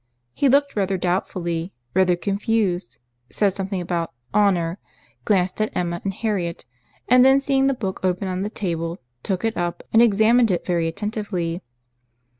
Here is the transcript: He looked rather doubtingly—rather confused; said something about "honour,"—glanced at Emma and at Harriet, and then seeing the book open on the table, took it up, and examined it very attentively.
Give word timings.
He 0.33 0.49
looked 0.49 0.75
rather 0.75 0.97
doubtingly—rather 0.97 2.15
confused; 2.15 2.97
said 3.29 3.51
something 3.51 3.79
about 3.79 4.11
"honour,"—glanced 4.33 5.61
at 5.61 5.71
Emma 5.77 6.01
and 6.03 6.11
at 6.11 6.19
Harriet, 6.21 6.65
and 7.07 7.23
then 7.23 7.39
seeing 7.39 7.67
the 7.67 7.75
book 7.75 7.99
open 8.01 8.27
on 8.27 8.41
the 8.41 8.49
table, 8.49 8.97
took 9.21 9.45
it 9.45 9.55
up, 9.55 9.83
and 9.93 10.01
examined 10.01 10.49
it 10.49 10.65
very 10.65 10.87
attentively. 10.87 11.61